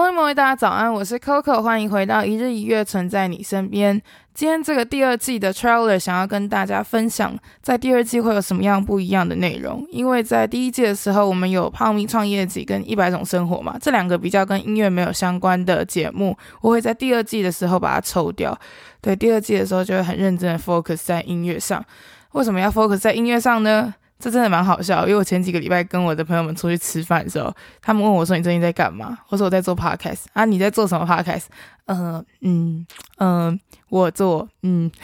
[0.00, 4.00] 各位大家早安，我是 Coco，欢迎回到一日一乐，存在你身边。
[4.34, 9.86] 今天这个第二季的 trailer 想要跟大家分享，在第二季会有什么样不一样的内容？
[9.90, 18.58] 因为在第一季的时候，我们有泡咪创业集跟一百种生活嘛，这两个比较跟音乐没有相关的节目，我会在第二季的时候把它抽掉。
[19.00, 21.82] 对，第二季的时候就会很认真的 focus 在音乐上。
[22.32, 23.94] 为什么要 focus 在音乐上呢？
[24.20, 31.44] 这真的蛮好笑，因为我前几个礼拜跟我的朋友们出去吃饭的时候，他们问我说：“你最近在干嘛？”我说：“我在做 podcast 啊，你在做什么 podcast？”
[31.86, 32.86] 呃，嗯
[33.18, 34.88] 嗯，我做嗯，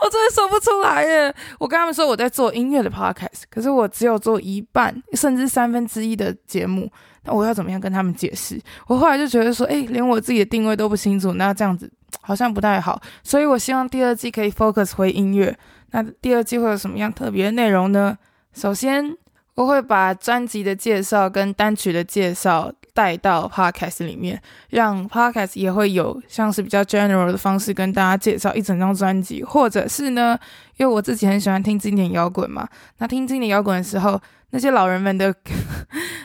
[0.00, 1.34] 我真的说不出来耶。
[1.58, 6.90] 我跟他们说我在做音乐的 podcast，可是我只有做一半甚至三分之一的节目，
[7.24, 8.58] 那我要怎么样跟他们解释？
[8.86, 15.56] 我后来就觉得说，诶，连我自己的定位都不清楚，那这样子好像不太好，所以我希望第二季可以 focus 回音乐。
[15.90, 18.16] 那第二季会有什么样特别的内容呢？
[18.52, 19.16] 首先，
[19.54, 30.38] 我会把专辑的介绍跟单曲的介绍带到 podcast 里面，让 podcast 也会有像是比较 general 的方式跟大家介绍一整张专辑，或者是呢，
[30.76, 35.34] 因为我自己很喜欢听经典摇滚嘛，那听经典摇滚的时候，那些老人们的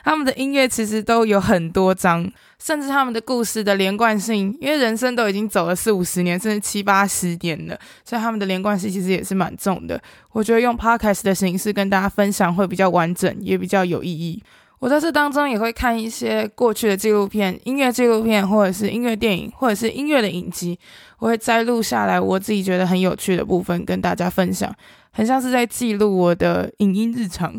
[0.07, 2.31] 他们的音乐其实都有很多张。
[2.59, 10.01] 甚至他们的故事的连贯性，因为人生都已经走了四五十年，甚至七八十年了，所以他们的连贯性其实也是蛮重的。
[10.31, 14.41] 我觉得用 podcast 的形式跟大家分享会比较完整，也比较有意义。
[14.79, 20.77] 我在这当中也会看一些过去的纪录片、音乐纪录片，或者是音乐电影，或者是音乐的影集，
[21.19, 24.73] 我会摘录下来我自己觉得很有趣的部分跟大家分享。
[25.09, 27.51] 很像是在记录我的影音日常，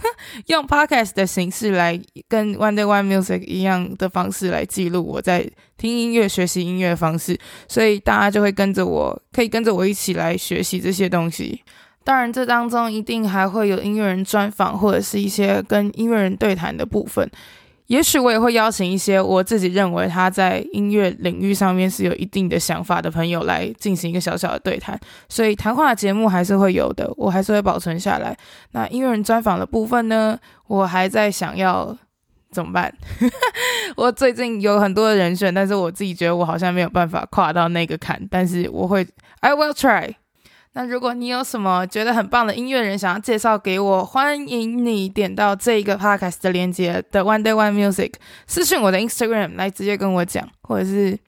[0.48, 11.62] 用 podcast 的形式来跟 One Day One Music 一样的方式来记录我在听音乐、学习音乐的方式，所以大家就会跟着我，可以跟着我一起来学习这些东西。
[12.06, 17.28] 当然，这当中一定还会有音乐人专访或者是一些跟音乐人对谈的部分。
[17.88, 24.96] 也许我也会邀请一些我自己认为他在音乐领域上面是有一定的想法的朋友来进行一个小小的对谈，
[25.28, 28.36] 所以谈话节目还是会有的，我还是会保存下来。
[28.70, 30.38] 那音乐人专访的部分呢，
[30.68, 31.96] 我还在想要
[32.52, 32.92] 怎么办？
[33.96, 39.04] 我最近有很多的人选，但是我自己觉得我好像没有办法跨到那个坎，但是我会
[39.40, 40.14] ，I will try。
[40.76, 48.12] 那如果你有什么觉得很棒的音乐人想要介绍给我，欢迎你点到这个 podcast 的链接的 One Day One Music
[48.46, 51.18] 私讯我的 Instagram 来直接跟我讲，或者是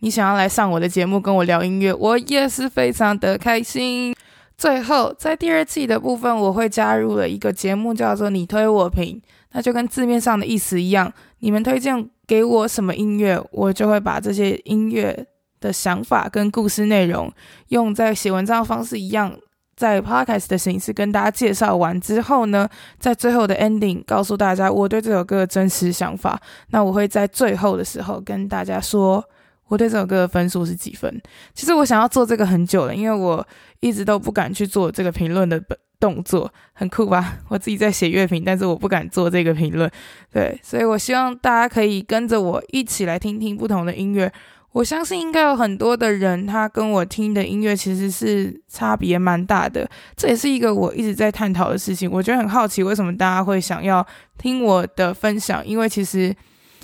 [0.00, 4.12] 你想要来上我的节目跟我聊音乐，我也是非常的开心。
[4.58, 9.22] 最后，在第二季的部分，我会加入了一个节目，叫做“你推我评”，
[9.54, 15.28] 那就跟字面上的意思一样，你们推荐给我什么音乐，我就会把这些音乐。
[15.60, 17.32] 的想法跟故事内容，
[17.68, 19.36] 用在写文章的方式一样，
[19.74, 22.68] 在 podcast 的形式跟大家介绍完之后呢，
[22.98, 26.40] 在最后的 ending 告诉大家我对这首歌的真实想法。
[26.70, 29.24] 那我会在最后的时候跟大家说，
[29.68, 31.20] 我对这首歌的分数是几分。
[31.52, 33.46] 其实我想要做这个很久了，因为我
[33.80, 35.60] 一直都不敢去做这个评论的
[35.98, 37.38] 动作，很酷吧？
[37.48, 39.90] 我自己在写乐评，但是我不敢做这个评论。
[40.32, 44.32] 对，所以我希望大家可以跟着我一起来听听不同的音乐。
[44.76, 49.88] 我相信应该有很多的人，他跟我听的音乐其实是差别蛮大的。
[50.14, 52.10] 这也是一个我一直在探讨的事情。
[52.12, 55.66] 我觉得很好奇，为什么大家会想要听我的分享？
[55.66, 56.36] 因为其实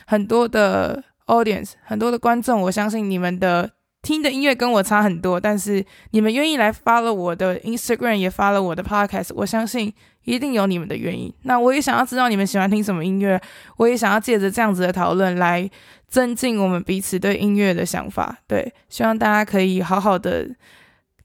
[0.06, 3.70] 很多的 audience，很多的观众，我相信你们的
[4.02, 9.92] 听的音乐跟我差很多，但是你们愿意来 follow 我的 Instagram，也发了我的 podcast，我相信
[10.24, 11.32] 一定有你们的原因。
[11.42, 13.40] 那我也想要知道你们喜欢听什么音乐，
[13.76, 15.70] 我也想要借着这样子的讨论来。
[16.08, 20.46] 增进我们彼此对音乐的想法，对，希望大家可以好好的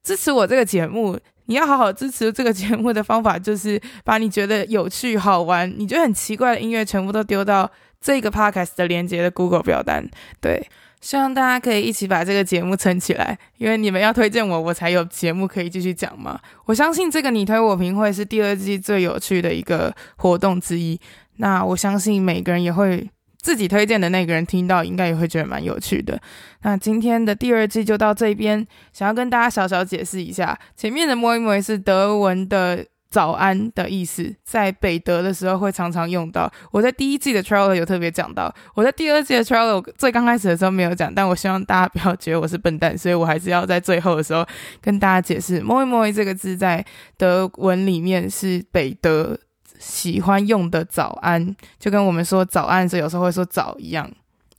[0.02, 1.20] 支持我这个节目。
[1.48, 7.70] 你要好好支持这个节目的方法，就是把你觉得有趣、好玩、你觉得很奇怪的音乐，全部都丢到
[8.00, 10.10] 这个 podcast 的连接的 Google 表单。
[10.40, 10.66] 对，
[11.02, 16.40] 希望大家可以一起把这个节目撑起来，因为你们要推荐我，我才有节目可以继续讲嘛。
[16.66, 21.00] 我相信这个你推我评会是第二季最有趣的一个活动之一。
[21.38, 23.10] 那我相信每个人也会。
[23.40, 26.20] 自己推荐的那个人听到，应该也会觉得蛮有趣的。
[26.64, 36.52] 那今天的第二季就到这边，想要跟大家小小解释一下，前面的摸一摸是德文的早安的意思，在北德的时候会常常用到。
[36.72, 44.46] 我在第一季的 trailer 有特别讲到，我在第二季的 trailer 最刚开始的时候没有讲，但我希望大家不要觉得我是笨蛋，所以我还是要在最后的时候
[44.82, 46.86] 跟大家解释，moi moi 这个字在
[47.18, 49.38] 德文里面是北德。
[49.80, 54.10] 喜欢用的早安，就跟我们说早安的时，有时候会说早一样。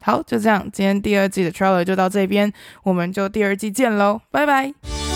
[0.00, 2.52] 好，就这样，今天第二季的 trailer 就到这边，
[2.84, 5.07] 我们就第二季见喽，拜拜。